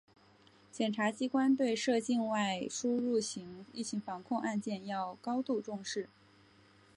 [0.71, 6.09] 检察机关对涉境外输入型疫情防控案件要高度重视